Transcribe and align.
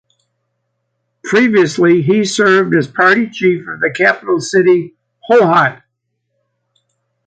Previously 1.23 2.01
he 2.01 2.25
served 2.25 2.73
as 2.73 2.87
party 2.87 3.29
chief 3.29 3.67
of 3.67 3.81
the 3.81 3.93
capital 3.95 4.39
city 4.41 4.95
Hohhot. 5.29 5.83